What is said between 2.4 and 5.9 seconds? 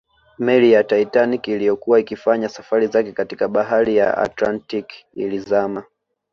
safari zake katika bahari ya Atlantic ilizama